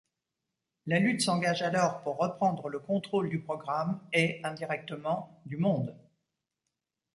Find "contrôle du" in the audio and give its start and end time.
2.79-3.39